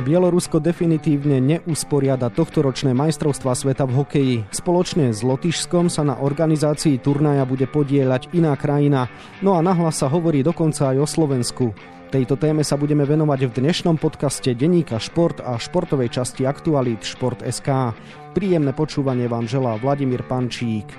[0.00, 4.36] Bielorusko definitívne neusporiada tohtoročné majstrovstvá sveta v hokeji.
[4.48, 9.12] Spoločne s Lotyšskom sa na organizácii turnaja bude podieľať iná krajina.
[9.44, 11.66] No a nahlas sa hovorí dokonca aj o Slovensku.
[12.10, 17.94] Tejto téme sa budeme venovať v dnešnom podcaste Deníka Šport a športovej časti Aktualit Šport.sk.
[18.34, 20.90] Príjemné počúvanie vám želá Vladimír Pančík.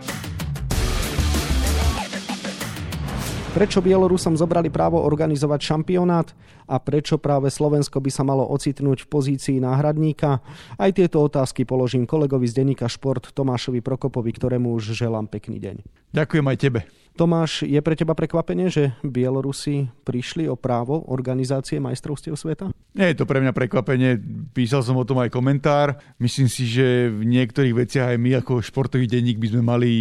[3.51, 6.31] Prečo Bielorusom zobrali právo organizovať šampionát
[6.71, 10.39] a prečo práve Slovensko by sa malo ocitnúť v pozícii náhradníka?
[10.79, 15.75] Aj tieto otázky položím kolegovi z denníka Šport Tomášovi Prokopovi, ktorému už želám pekný deň.
[16.15, 16.79] Ďakujem aj tebe.
[17.11, 22.71] Tomáš, je pre teba prekvapenie, že Bielorusi prišli o právo organizácie majstrovstiev sveta?
[22.95, 24.15] Nie je to pre mňa prekvapenie.
[24.55, 25.99] Písal som o tom aj komentár.
[26.23, 29.91] Myslím si, že v niektorých veciach aj my ako športový denník by sme mali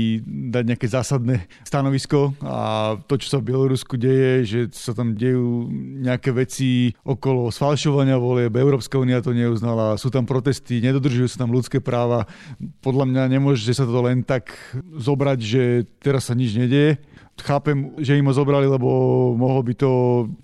[0.54, 5.66] dať nejaké zásadné stanovisko a to, čo sa v Bielorusku deje, že sa tam dejú
[6.04, 11.50] nejaké veci okolo sfalšovania volieb, Európska únia to neuznala, sú tam protesty, nedodržujú sa tam
[11.50, 12.28] ľudské práva.
[12.84, 15.62] Podľa mňa nemôže sa to len tak zobrať, že
[15.98, 17.00] teraz sa nič nedieje
[17.42, 18.88] chápem, že im ho zobrali, lebo
[19.36, 19.90] mohol by to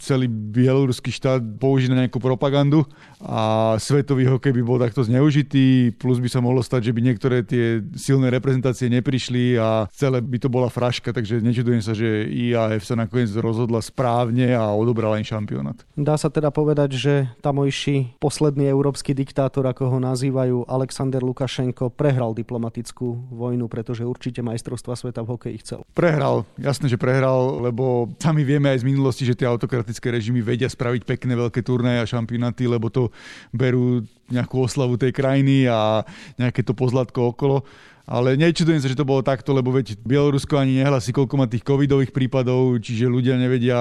[0.01, 2.85] celý bieloruský štát použiť na nejakú propagandu
[3.23, 7.37] a svetový hokej by bol takto zneužitý, plus by sa mohlo stať, že by niektoré
[7.47, 12.85] tie silné reprezentácie neprišli a celé by to bola fraška, takže nečudujem sa, že IAF
[12.85, 15.77] sa nakoniec rozhodla správne a odobrala im šampionát.
[15.97, 22.37] Dá sa teda povedať, že tamojší posledný európsky diktátor, ako ho nazývajú, Alexander Lukašenko, prehral
[22.37, 25.81] diplomatickú vojnu, pretože určite majstrovstva sveta v hokeji chcel.
[25.97, 30.39] Prehral, jasné, jasné, že prehral, lebo sami vieme aj z minulosti, že tie autokratické režimy
[30.39, 33.11] vedia spraviť pekné veľké turnaje a šampionáty, lebo to
[33.51, 36.07] berú nejakú oslavu tej krajiny a
[36.39, 37.67] nejaké to pozlatko okolo
[38.07, 41.67] ale nečudujem sa, že to bolo takto, lebo veď Bielorusko ani nehlasí, koľko má tých
[41.67, 43.77] covidových prípadov, čiže ľudia nevedia,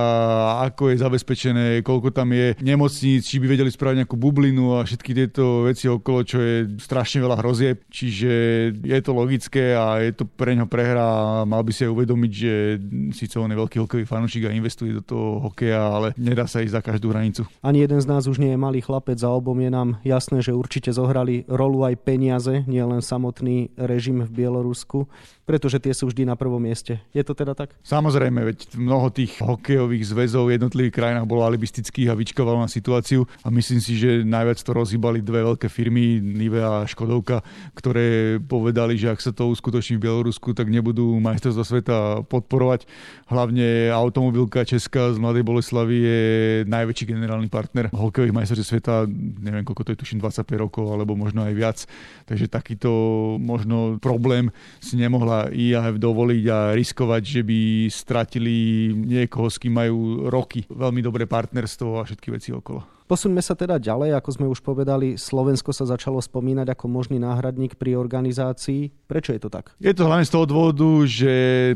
[0.65, 5.13] ako je zabezpečené, koľko tam je nemocníc, či by vedeli spraviť nejakú bublinu a všetky
[5.13, 7.85] tieto veci okolo, čo je strašne veľa hrozieb.
[7.85, 8.31] Čiže
[8.81, 12.31] je to logické a je to pre ňo prehra a mal by si aj uvedomiť,
[12.33, 12.53] že
[13.13, 16.73] síce on je veľký hokejový fanúšik a investuje do toho hokeja, ale nedá sa ísť
[16.73, 17.45] za každú hranicu.
[17.61, 20.57] Ani jeden z nás už nie je malý chlapec a obom je nám jasné, že
[20.57, 25.07] určite zohrali rolu aj peniaze, nielen samotný režim režim v Bielorusku,
[25.45, 26.97] pretože tie sú vždy na prvom mieste.
[27.13, 27.78] Je to teda tak?
[27.85, 33.29] Samozrejme, veď mnoho tých hokejových zväzov v jednotlivých krajinách bolo alibistických a vyčkovalo na situáciu
[33.45, 37.45] a myslím si, že najviac to rozhýbali dve veľké firmy, Nive a Škodovka,
[37.78, 42.89] ktoré povedali, že ak sa to uskutoční v Bielorusku, tak nebudú majstrovstvá sveta podporovať.
[43.29, 46.22] Hlavne automobilka Česká z Mladej Boleslavy je
[46.66, 49.06] najväčší generálny partner hokejových majstrovstiev sveta,
[49.45, 51.77] neviem koľko to je, tuším 25 rokov alebo možno aj viac.
[52.25, 52.89] Takže takýto
[53.38, 54.50] možno problém
[54.81, 57.59] si nemohla IAF dovoliť a riskovať, že by
[57.91, 58.56] stratili
[58.96, 62.96] niekoho, s kým majú roky veľmi dobré partnerstvo a všetky veci okolo.
[63.06, 67.78] Posuňme sa teda ďalej, ako sme už povedali, Slovensko sa začalo spomínať ako možný náhradník
[67.78, 68.90] pri organizácii.
[69.06, 69.78] Prečo je to tak?
[69.78, 71.29] Je to hlavne z toho dôvodu, že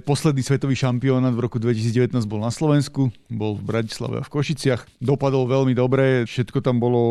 [0.10, 4.90] posledný svetový šampionát v roku 2019 bol na Slovensku, bol v Bratislave a v Košiciach.
[4.98, 7.02] Dopadol veľmi dobre, všetko tam bolo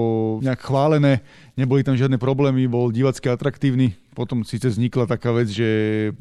[0.43, 1.23] nejak chválené,
[1.55, 3.95] neboli tam žiadne problémy, bol divacky atraktívny.
[4.19, 5.71] Potom síce vznikla taká vec, že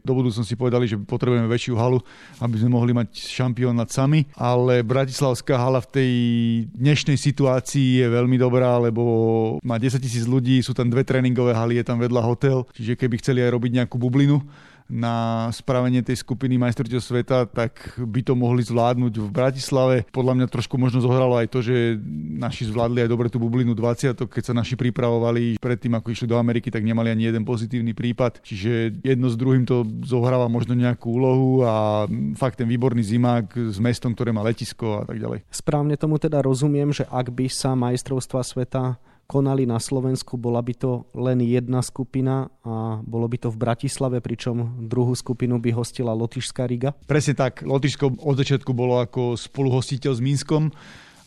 [0.06, 1.97] do budúcnosti povedali, že potrebujeme väčšiu halu,
[2.38, 6.12] aby sme mohli mať šampionát sami, ale Bratislavská hala v tej
[6.78, 9.02] dnešnej situácii je veľmi dobrá, lebo
[9.66, 13.18] má 10 tisíc ľudí, sú tam dve tréningové haly, je tam vedľa hotel, čiže keby
[13.18, 14.46] chceli aj robiť nejakú bublinu,
[14.88, 19.96] na spravenie tej skupiny majstrovstiev sveta, tak by to mohli zvládnuť v Bratislave.
[20.12, 22.00] Podľa mňa trošku možno zohralo aj to, že
[22.40, 26.40] naši zvládli aj dobre tú bublinu 20, keď sa naši pripravovali predtým, ako išli do
[26.40, 28.40] Ameriky, tak nemali ani jeden pozitívny prípad.
[28.42, 32.08] Čiže jedno s druhým to zohráva možno nejakú úlohu a
[32.40, 35.44] fakt ten výborný zimák s mestom, ktoré má letisko a tak ďalej.
[35.52, 38.96] Správne tomu teda rozumiem, že ak by sa majstrovstva sveta
[39.28, 44.24] konali na Slovensku, bola by to len jedna skupina a bolo by to v Bratislave,
[44.24, 46.96] pričom druhú skupinu by hostila Lotyšská Riga?
[47.06, 47.68] Presne tak.
[47.68, 50.72] Lotyšsko od začiatku bolo ako spoluhostiteľ s Minskom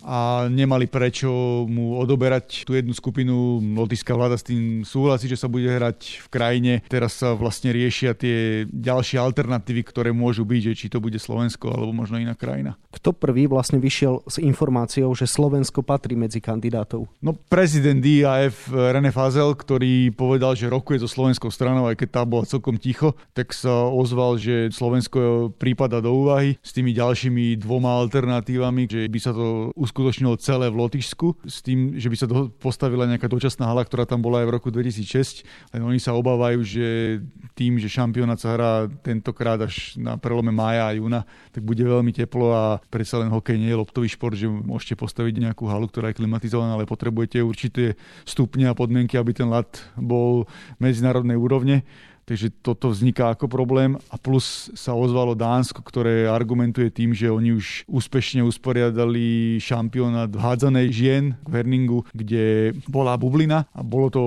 [0.05, 1.29] a nemali prečo
[1.69, 3.61] mu odoberať tú jednu skupinu.
[3.61, 6.73] Lotyšská vláda s tým súhlasí, že sa bude hrať v krajine.
[6.89, 11.73] Teraz sa vlastne riešia tie ďalšie alternatívy, ktoré môžu byť, že či to bude Slovensko
[11.73, 12.81] alebo možno iná krajina.
[12.91, 17.09] Kto prvý vlastne vyšiel s informáciou, že Slovensko patrí medzi kandidátov?
[17.21, 22.23] No prezident IAF René Fazel, ktorý povedal, že rokuje so slovenskou stranou, aj keď tá
[22.25, 27.95] bola celkom ticho, tak sa ozval, že Slovensko prípada do úvahy s tými ďalšími dvoma
[28.01, 32.47] alternatívami, že by sa to uskutočnilo celé v Lotyšsku s tým, že by sa do,
[32.63, 35.43] postavila nejaká dočasná hala, ktorá tam bola aj v roku 2006.
[35.75, 37.19] Len oni sa obávajú, že
[37.59, 38.73] tým, že šampionát sa hrá
[39.03, 43.59] tentokrát až na prelome mája a júna, tak bude veľmi teplo a predsa len hokej
[43.59, 47.99] nie je loptový šport, že môžete postaviť nejakú halu, ktorá je klimatizovaná, ale potrebujete určité
[48.23, 50.47] stupne a podmienky, aby ten lat bol
[50.79, 51.83] medzinárodnej úrovne
[52.31, 57.59] Takže toto vzniká ako problém a plus sa ozvalo Dánsko, ktoré argumentuje tým, že oni
[57.59, 64.23] už úspešne usporiadali šampionát hádzanej žien v Herningu, kde bola bublina a bolo to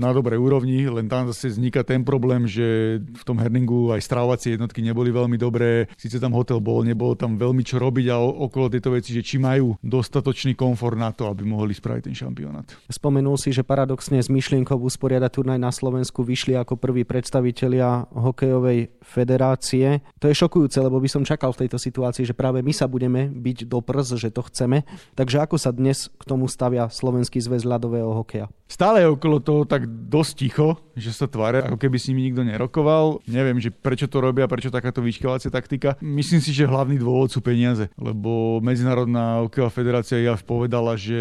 [0.00, 4.56] na dobrej úrovni, len tam zase vzniká ten problém, že v tom Herningu aj stravovacie
[4.56, 8.72] jednotky neboli veľmi dobré, síce tam hotel bol, nebolo tam veľmi čo robiť a okolo
[8.72, 12.64] tejto veci, že či majú dostatočný komfort na to, aby mohli spraviť ten šampionát.
[12.88, 18.06] Spomenul si, že paradoxne s myšlienkou usporiadať turnaj na Slovensku vyšli ako prvý predstav predstavitelia
[18.14, 20.00] hokejovej federácie.
[20.22, 23.28] To je šokujúce, lebo by som čakal v tejto situácii, že práve my sa budeme
[23.28, 24.86] byť do prs, že to chceme.
[25.18, 28.48] Takže ako sa dnes k tomu stavia Slovenský zväz ľadového hokeja?
[28.72, 32.40] Stále je okolo toho tak dosť ticho, že sa tvária, ako keby s nimi nikto
[32.40, 33.20] nerokoval.
[33.28, 36.00] Neviem, že prečo to robia, prečo takáto vyčkávacia taktika.
[36.00, 41.20] Myslím si, že hlavný dôvod sú peniaze, lebo Medzinárodná hokejová federácia ja povedala, že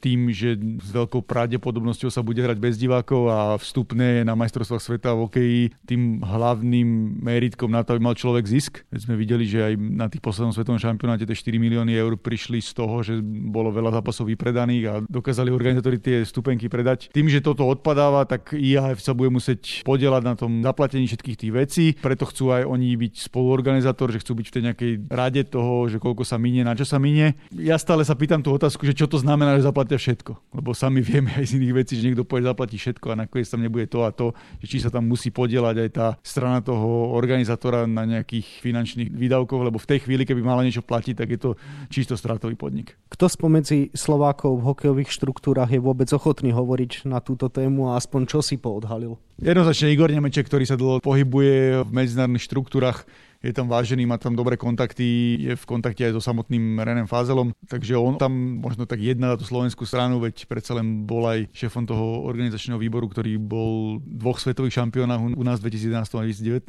[0.00, 5.12] tým, že s veľkou pravdepodobnosťou sa bude hrať bez divákov a vstupné na majstrovstvách sveta
[5.12, 8.84] v hokeji tým hlavným meritkom na to, aby mal človek zisk.
[8.92, 12.60] Veď sme videli, že aj na tých poslednom svetovom šampionáte tie 4 milióny eur prišli
[12.60, 17.08] z toho, že bolo veľa zápasov vypredaných a dokázali organizátori tie stupenky predať.
[17.10, 21.52] Tým, že toto odpadáva, tak IAF sa bude musieť podielať na tom zaplatení všetkých tých
[21.52, 25.88] vecí, preto chcú aj oni byť spoluorganizátor, že chcú byť v tej nejakej rade toho,
[25.88, 27.38] že koľko sa minie, na čo sa minie.
[27.54, 30.54] Ja stále sa pýtam tú otázku, že čo to znamená, že zaplatia všetko.
[30.56, 33.62] Lebo sami vieme aj z iných vecí, že niekto povie zaplatí všetko a nakoniec tam
[33.62, 34.32] nebude to a to,
[34.62, 39.62] že či sa tam musí podielať aj tá strana toho organizátora na nejakých finančných výdavkoch,
[39.62, 41.50] lebo v tej chvíli, keby mala niečo platiť, tak je to
[41.88, 42.98] čisto stratový podnik.
[43.08, 48.20] Kto spomedzi Slovákov v hokejových štruktúrach je vôbec ochotný hovoriť na túto tému a aspoň
[48.26, 49.16] čo si poodhalil?
[49.40, 53.08] Jednoznačne Igor Nemeček, ktorý sa dlho pohybuje v medzinárodných štruktúrach,
[53.40, 57.56] je tam vážený, má tam dobré kontakty, je v kontakte aj so samotným Renem Fázelom,
[57.64, 61.48] takže on tam možno tak jedná na tú slovenskú stranu, veď predsa len bol aj
[61.56, 66.20] šéfom toho organizačného výboru, ktorý bol dvoch svetových šampionách u nás v 2011 a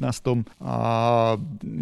[0.64, 0.76] a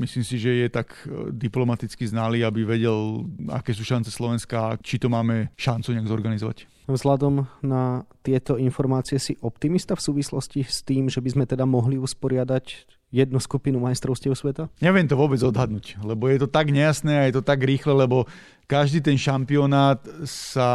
[0.03, 0.91] myslím si, že je tak
[1.31, 6.59] diplomaticky znalý, aby vedel, aké sú šance Slovenska či to máme šancu nejak zorganizovať.
[6.91, 11.95] Vzhľadom na tieto informácie si optimista v súvislosti s tým, že by sme teda mohli
[11.95, 14.71] usporiadať jednu skupinu majstrovstiev sveta?
[14.79, 18.31] Neviem to vôbec odhadnúť, lebo je to tak nejasné a je to tak rýchle, lebo
[18.71, 20.71] každý ten šampionát sa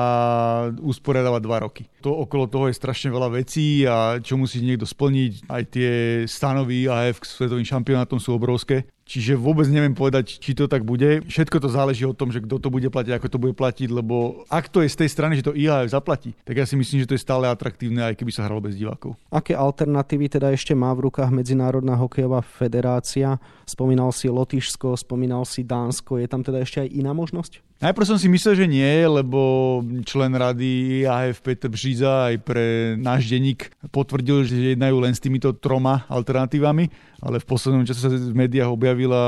[0.83, 1.87] usporiadáva dva roky.
[2.03, 5.47] To okolo toho je strašne veľa vecí a čo musí niekto splniť.
[5.47, 8.83] Aj tie stanovy AF k svetovým šampionátom sú obrovské.
[9.05, 11.21] Čiže vôbec neviem povedať, či to tak bude.
[11.29, 14.41] Všetko to záleží o tom, že kto to bude platiť, ako to bude platiť, lebo
[14.49, 17.09] ak to je z tej strany, že to IHF zaplatí, tak ja si myslím, že
[17.13, 19.13] to je stále atraktívne, aj keby sa hralo bez divákov.
[19.29, 23.37] Aké alternatívy teda ešte má v rukách Medzinárodná hokejová federácia?
[23.69, 27.61] Spomínal si Lotyšsko, spomínal si Dánsko, je tam teda ešte aj iná možnosť?
[27.75, 33.27] Najprv som si myslel, že nie, lebo člen rady AF Peter Bříza aj pre náš
[33.27, 36.87] denník potvrdil, že jednajú len s týmito troma alternatívami,
[37.23, 39.23] ale v poslednom čase sa v médiách objavila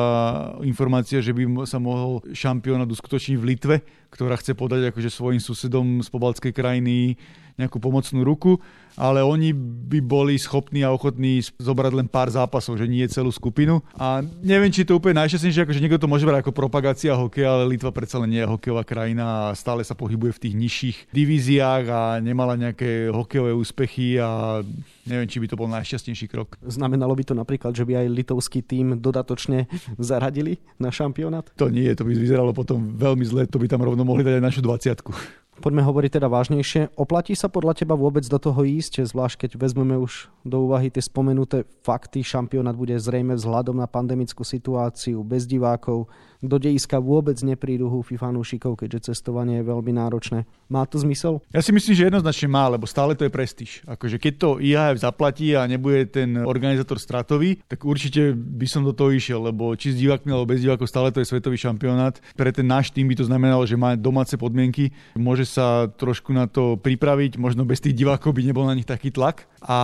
[0.63, 3.75] informácia, že by sa mohol šampionát uskutočniť v Litve,
[4.11, 7.15] ktorá chce podať akože svojim susedom z pobalskej krajiny
[7.57, 8.61] nejakú pomocnú ruku,
[8.97, 9.53] ale oni
[9.89, 13.85] by boli schopní a ochotní zobrať len pár zápasov, že nie celú skupinu.
[13.93, 17.69] A neviem, či to úplne najšťastnejšie, akože niekto to môže brať ako propagácia hokeja, ale
[17.77, 21.85] Litva predsa len nie je hokejová krajina a stále sa pohybuje v tých nižších divíziách
[21.89, 24.61] a nemala nejaké hokejové úspechy a
[25.05, 26.57] neviem, či by to bol najšťastnejší krok.
[26.65, 29.69] Znamenalo by to napríklad, že by aj litovský tým dodatočne
[30.01, 31.45] zaradili na šampionát?
[31.61, 34.43] To nie, to by vyzeralo potom veľmi zle, to by tam rovno mohli dať aj
[34.43, 35.46] našu 20.
[35.57, 36.93] Poďme hovoriť teda vážnejšie.
[37.01, 41.01] Oplatí sa podľa teba vôbec do toho ísť, zvlášť keď vezmeme už do úvahy tie
[41.01, 42.21] spomenuté fakty.
[42.21, 46.05] Šampionát bude zrejme vzhľadom na pandemickú situáciu, bez divákov,
[46.41, 50.45] do dejiska vôbec neprídu húfy fanúšikov, keďže cestovanie je veľmi náročné.
[50.67, 51.39] Má to zmysel?
[51.49, 53.71] Ja si myslím, že jednoznačne má, lebo stále to je prestíž.
[53.87, 58.93] Akože keď to IHF zaplatí a nebude ten organizátor stratový, tak určite by som do
[58.93, 62.19] toho išiel, lebo či s divákmi alebo bez divákov stále to je svetový šampionát.
[62.35, 66.45] Pre ten náš tým by to znamenalo, že má domáce podmienky, môže sa trošku na
[66.45, 69.47] to pripraviť, možno bez tých divákov by nebol na nich taký tlak.
[69.63, 69.77] A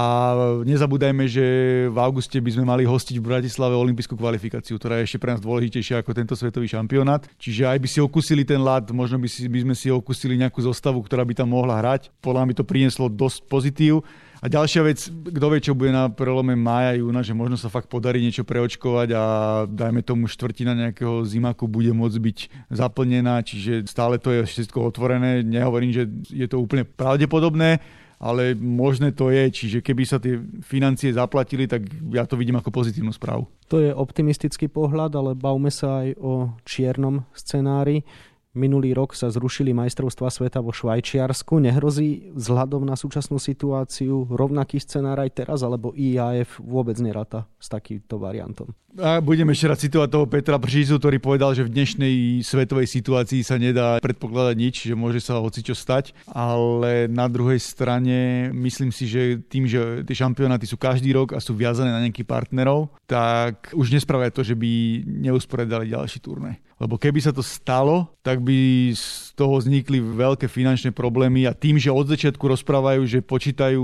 [0.67, 1.45] nezabúdajme, že
[1.89, 5.41] v auguste by sme mali hostiť v Bratislave olympijskú kvalifikáciu, ktorá je ešte pre nás
[5.41, 7.23] dôležitejšia ako tento svetový šampionát.
[7.39, 10.59] Čiže aj by si okusili ten lad, možno by, si, by sme si okusili nejakú
[10.59, 12.11] zostavu, ktorá by tam mohla hrať.
[12.19, 14.03] Podľa mňa by to prinieslo dosť pozitív
[14.43, 17.87] A ďalšia vec, kto vie, čo bude na prelome mája, júna, že možno sa fakt
[17.87, 19.23] podarí niečo preočkovať a
[19.71, 25.47] dajme tomu štvrtina nejakého zimaku bude môcť byť zaplnená, čiže stále to je všetko otvorené.
[25.47, 27.79] Nehovorím, že je to úplne pravdepodobné,
[28.23, 31.83] ale možné to je, čiže keby sa tie financie zaplatili, tak
[32.15, 33.51] ja to vidím ako pozitívnu správu.
[33.67, 38.07] To je optimistický pohľad, ale bavme sa aj o čiernom scenári.
[38.53, 41.57] Minulý rok sa zrušili majstrovstva sveta vo Švajčiarsku.
[41.57, 48.21] Nehrozí vzhľadom na súčasnú situáciu rovnaký scenár aj teraz, alebo IAF vôbec nerata s takýmto
[48.21, 48.69] variantom?
[48.93, 53.41] A budem ešte raz citovať toho Petra Bržízu, ktorý povedal, že v dnešnej svetovej situácii
[53.41, 59.09] sa nedá predpokladať nič, že môže sa čo stať, ale na druhej strane myslím si,
[59.09, 63.73] že tým, že tie šampionáty sú každý rok a sú viazané na nejakých partnerov, tak
[63.73, 66.61] už nespravia to, že by neusporiadali ďalší turnaj.
[66.83, 71.79] Lebo keby sa to stalo, tak by z toho vznikli veľké finančné problémy a tým,
[71.79, 73.83] že od začiatku rozprávajú, že počítajú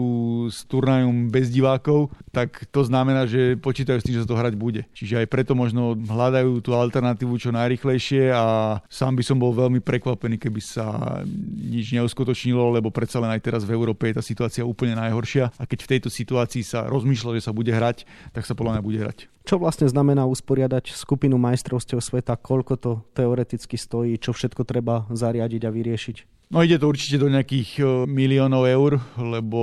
[0.51, 4.59] s turnajom bez divákov, tak to znamená, že počítajú s tým, že sa to hrať
[4.59, 4.83] bude.
[4.91, 9.79] Čiže aj preto možno hľadajú tú alternatívu čo najrychlejšie a sám by som bol veľmi
[9.79, 11.23] prekvapený, keby sa
[11.55, 15.63] nič neuskutočnilo, lebo predsa len aj teraz v Európe je tá situácia úplne najhoršia a
[15.63, 18.03] keď v tejto situácii sa rozmýšľa, že sa bude hrať,
[18.35, 19.31] tak sa podľa mňa bude hrať.
[19.49, 22.37] Čo vlastne znamená usporiadať skupinu majstrovstiev sveta?
[22.37, 24.17] Koľko to teoreticky stojí?
[24.17, 26.17] Čo všetko treba zariadiť a vyriešiť?
[26.49, 29.61] No ide to určite do nejakých e, miliónov eur, lebo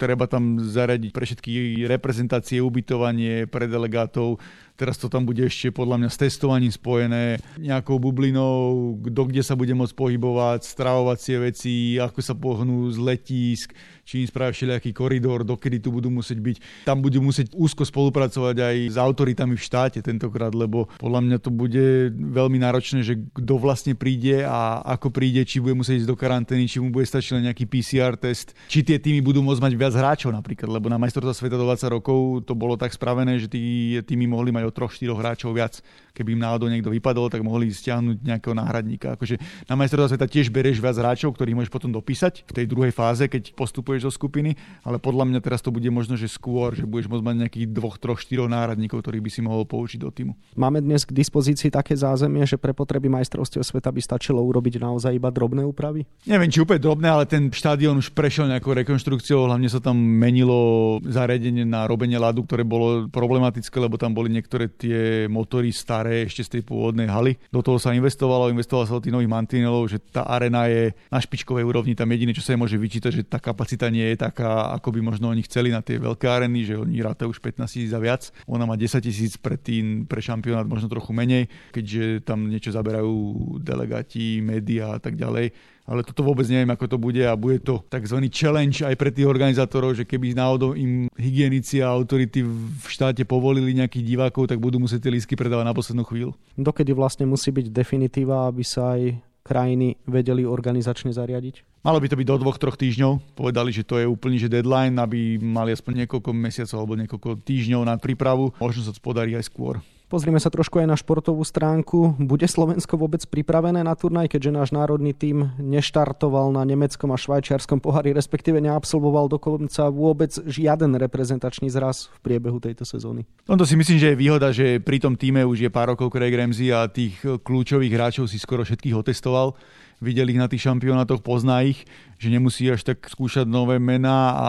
[0.00, 4.40] treba tam zaradiť pre všetky reprezentácie, ubytovanie pre delegátov.
[4.76, 9.56] Teraz to tam bude ešte podľa mňa s testovaním spojené, nejakou bublinou, kto kde sa
[9.56, 13.72] bude môcť pohybovať, stravovacie veci, ako sa pohnú z letísk,
[14.06, 16.56] či im spravia všelijaký koridor, dokedy tu budú musieť byť.
[16.84, 21.50] Tam budú musieť úzko spolupracovať aj s autoritami v štáte tentokrát, lebo podľa mňa to
[21.50, 26.14] bude veľmi náročné, že kto vlastne príde a ako príde, či bude musieť ísť do
[26.14, 29.72] karantény, či mu bude stačiť len nejaký PCR test, či tie týmy budú môcť mať
[29.74, 33.50] viac hráčov napríklad, lebo na majstrovstvá sveta do 20 rokov to bolo tak spravené, že
[33.50, 35.80] tí týmy mohli mať o troch, štyroch hráčov viac.
[36.12, 39.16] Keby im náhodou niekto vypadol, tak mohli stiahnuť nejakého náhradníka.
[39.16, 39.36] Akože
[39.68, 43.28] na majstrovstvá sveta tiež berieš viac hráčov, ktorých môžeš potom dopísať v tej druhej fáze,
[43.28, 44.56] keď postupuje vystupuješ zo skupiny,
[44.88, 48.00] ale podľa mňa teraz to bude možno, že skôr, že budeš môcť mať nejakých dvoch,
[48.00, 50.32] troch, štyroch náhradníkov, ktorých by si mohol použiť do týmu.
[50.56, 55.12] Máme dnes k dispozícii také zázemie, že pre potreby majstrovstiev sveta by stačilo urobiť naozaj
[55.12, 56.08] iba drobné úpravy?
[56.24, 60.98] Neviem, či úplne drobné, ale ten štadión už prešiel nejakou rekonštrukciou, hlavne sa tam menilo
[61.04, 66.42] zariadenie na robenie ľadu, ktoré bolo problematické, lebo tam boli niektoré tie motory staré ešte
[66.42, 67.36] z tej pôvodnej haly.
[67.52, 71.20] Do toho sa investovalo, investovalo sa do tých nových mantinelov, že tá arena je na
[71.20, 74.96] špičkovej úrovni, tam jediné, čo sa môže vyčítať, že tá kapacita nie je taká, ako
[74.96, 78.00] by možno oni chceli na tie veľké areny, že oni rátajú už 15 tisíc a
[78.00, 78.32] viac.
[78.48, 83.60] Ona má 10 tisíc pre tým, pre šampionát možno trochu menej, keďže tam niečo zaberajú
[83.60, 87.80] delegáti, médiá a tak ďalej ale toto vôbec neviem, ako to bude a bude to
[87.86, 88.18] tzv.
[88.28, 93.70] challenge aj pre tých organizátorov, že keby náhodou im hygienici a autority v štáte povolili
[93.72, 96.34] nejakých divákov, tak budú musieť tie lísky predávať na poslednú chvíľu.
[96.58, 101.86] Dokedy vlastne musí byť definitíva, aby sa aj krajiny vedeli organizačne zariadiť?
[101.86, 103.38] Malo by to byť do dvoch, troch týždňov.
[103.38, 107.86] Povedali, že to je úplný že deadline, aby mali aspoň niekoľko mesiacov alebo niekoľko týždňov
[107.86, 108.50] na prípravu.
[108.58, 109.78] Možno sa to podarí aj skôr.
[110.06, 112.14] Pozrime sa trošku aj na športovú stránku.
[112.22, 117.82] Bude Slovensko vôbec pripravené na turnaj, keďže náš národný tím neštartoval na nemeckom a švajčiarskom
[117.82, 123.26] pohári, respektíve neabsolvoval dokonca vôbec žiaden reprezentačný zraz v priebehu tejto sezóny.
[123.50, 126.14] No to si myslím, že je výhoda, že pri tom týme už je pár rokov
[126.14, 129.58] Craig Ramsey a tých kľúčových hráčov si skoro všetkých otestoval
[130.00, 134.48] videl ich na tých šampionátoch, pozná ich, že nemusí až tak skúšať nové mená a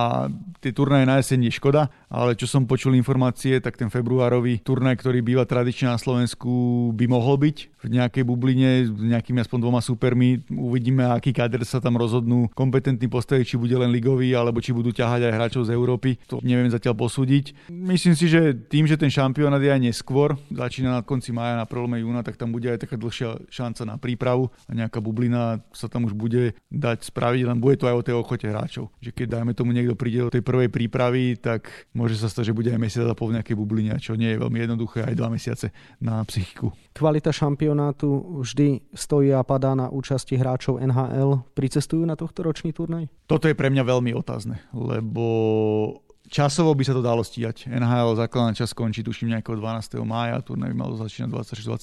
[0.64, 5.00] tie turnaje na jeseň je škoda, ale čo som počul informácie, tak ten februárový turnaj,
[5.00, 9.82] ktorý býva tradične na Slovensku, by mohol byť v nejakej bubline s nejakými aspoň dvoma
[9.82, 10.42] supermi.
[10.50, 14.90] Uvidíme, aký kader sa tam rozhodnú kompetentní postaviť, či bude len ligový, alebo či budú
[14.90, 16.18] ťahať aj hráčov z Európy.
[16.32, 17.70] To neviem zatiaľ posúdiť.
[17.70, 21.70] Myslím si, že tým, že ten šampionát je aj neskôr, začína na konci maja, na
[21.70, 25.86] prelome júna, tak tam bude aj taká dlhšia šanca na prípravu a nejaká bublina sa
[25.86, 28.90] tam už bude dať spraviť, len bude to aj o tej ochote hráčov.
[29.00, 32.58] Že keď dajme tomu niekto príde do tej prvej prípravy, tak môže sa stať, že
[32.58, 35.30] bude aj mesiac a pol v nejakej bubline, čo nie je veľmi jednoduché, aj dva
[35.30, 35.70] mesiace
[36.02, 36.74] na psychiku.
[36.98, 37.30] Kvalita
[37.68, 41.44] šampionátu vždy stojí a padá na účasti hráčov NHL.
[41.52, 43.12] Pricestujú na tohto ročný turnaj?
[43.28, 47.68] Toto je pre mňa veľmi otázne, lebo Časovo by sa to dalo stíhať.
[47.68, 50.00] NHL základná čas končí tuším nejakého 12.
[50.08, 51.32] mája, turnaj by malo začínať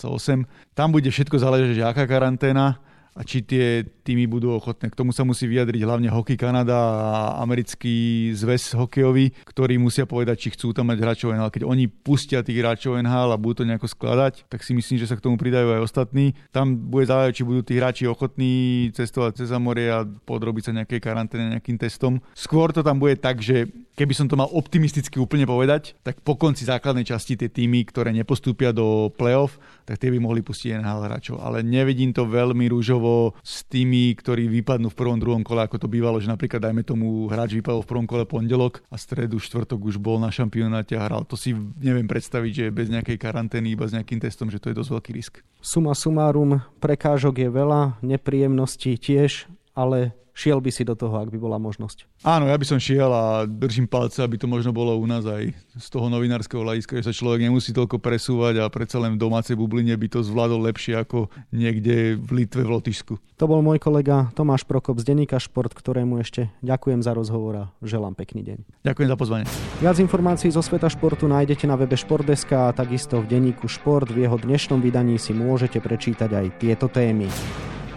[0.09, 0.49] 26-28.
[0.73, 2.81] Tam bude všetko záležať, že aká karanténa
[3.15, 4.91] a či tie týmy budú ochotné.
[4.91, 10.37] K tomu sa musí vyjadriť hlavne Hockey Kanada a americký zväz hokejový, ktorí musia povedať,
[10.47, 11.55] či chcú tam mať hráčov NHL.
[11.55, 15.07] Keď oni pustia tých hráčov NHL a budú to nejako skladať, tak si myslím, že
[15.07, 16.35] sa k tomu pridajú aj ostatní.
[16.51, 20.99] Tam bude záležať, či budú tí hráči ochotní cestovať cez more a podrobiť sa nejakej
[20.99, 22.19] karanténe, nejakým testom.
[22.35, 26.35] Skôr to tam bude tak, že keby som to mal optimisticky úplne povedať, tak po
[26.35, 31.05] konci základnej časti tie týmy, ktoré nepostúpia do play-off, tak tie by mohli pustiť NHL
[31.05, 31.37] hráčov.
[31.45, 35.89] Ale nevidím to veľmi rúžovo s tými, ktorí vypadnú v prvom, druhom kole, ako to
[35.89, 40.01] bývalo, že napríklad dajme tomu hráč vypadol v prvom kole pondelok a stredu, štvrtok už
[40.01, 41.29] bol na šampionáte a hral.
[41.29, 44.79] To si neviem predstaviť, že bez nejakej karantény, iba s nejakým testom, že to je
[44.81, 45.35] dosť veľký risk.
[45.61, 51.39] Suma sumárum, prekážok je veľa, nepríjemností tiež, ale šiel by si do toho, ak by
[51.39, 52.11] bola možnosť?
[52.27, 55.55] Áno, ja by som šiel a držím palce, aby to možno bolo u nás aj
[55.55, 59.55] z toho novinárskeho hľadiska, že sa človek nemusí toľko presúvať a predsa len v domácej
[59.55, 63.15] bubline by to zvládol lepšie ako niekde v Litve, v Lotyšsku.
[63.39, 67.65] To bol môj kolega Tomáš Prokop z Denika Šport, ktorému ešte ďakujem za rozhovor a
[67.87, 68.59] želám pekný deň.
[68.83, 69.45] Ďakujem za pozvanie.
[69.79, 74.11] Viac informácií zo sveta športu nájdete na webe Športdeska a takisto v denníku Šport.
[74.11, 77.31] V jeho dnešnom vydaní si môžete prečítať aj tieto témy.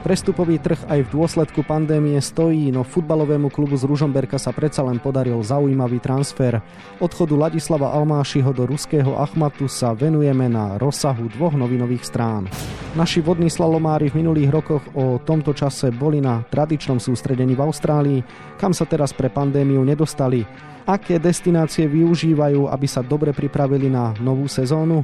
[0.08, 5.04] Prestupový trh aj v dôsledku pandémie stojí, no futbalovému klubu z Ružomberka sa predsa len
[5.04, 6.64] podaril zaujímavý transfer.
[7.04, 12.48] Odchodu Ladislava Almášiho do ruského Achmatu sa venujeme na rozsahu dvoch novinových strán.
[12.96, 18.24] Naši vodní slalomári v minulých rokoch o tomto čase boli na tradičnom sústredení v Austrálii,
[18.56, 20.48] kam sa teraz pre pandémiu nedostali
[20.88, 25.04] aké destinácie využívajú, aby sa dobre pripravili na novú sezónu?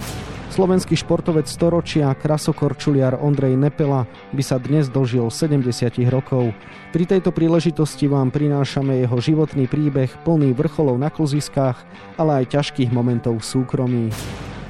[0.53, 5.65] Slovenský športovec storočia, krasokorčuliar Ondrej Nepela by sa dnes dožil 70
[6.07, 6.55] rokov.
[6.95, 11.81] Pri tejto príležitosti vám prinášame jeho životný príbeh plný vrcholov na kluziskách,
[12.15, 14.05] ale aj ťažkých momentov v súkromí.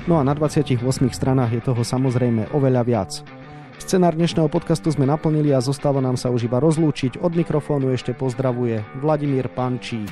[0.07, 0.79] No a na 28
[1.11, 3.11] stranách je toho samozrejme oveľa viac.
[3.75, 7.19] Scenár dnešného podcastu sme naplnili a zostáva nám sa už iba rozlúčiť.
[7.19, 10.07] Od mikrofónu ešte pozdravuje Vladimír Pančík.